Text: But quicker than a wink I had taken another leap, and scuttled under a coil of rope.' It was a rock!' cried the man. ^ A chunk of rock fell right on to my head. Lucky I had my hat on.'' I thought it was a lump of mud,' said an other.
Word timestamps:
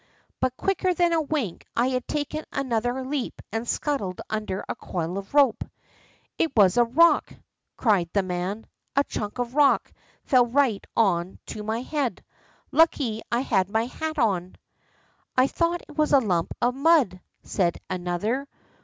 But 0.39 0.57
quicker 0.57 0.95
than 0.95 1.13
a 1.13 1.21
wink 1.21 1.63
I 1.75 1.89
had 1.89 2.07
taken 2.07 2.43
another 2.51 3.05
leap, 3.05 3.39
and 3.51 3.67
scuttled 3.67 4.19
under 4.31 4.65
a 4.67 4.73
coil 4.75 5.15
of 5.19 5.35
rope.' 5.35 5.63
It 6.39 6.55
was 6.57 6.75
a 6.75 6.83
rock!' 6.83 7.31
cried 7.77 8.09
the 8.11 8.23
man. 8.23 8.63
^ 8.63 8.65
A 8.95 9.03
chunk 9.03 9.37
of 9.37 9.53
rock 9.53 9.91
fell 10.23 10.47
right 10.47 10.83
on 10.97 11.37
to 11.45 11.61
my 11.61 11.81
head. 11.83 12.23
Lucky 12.71 13.21
I 13.31 13.41
had 13.41 13.69
my 13.69 13.85
hat 13.85 14.17
on.'' 14.17 14.55
I 15.37 15.45
thought 15.45 15.83
it 15.87 15.95
was 15.95 16.13
a 16.13 16.19
lump 16.19 16.55
of 16.63 16.73
mud,' 16.73 17.21
said 17.43 17.77
an 17.87 18.07
other. 18.07 18.47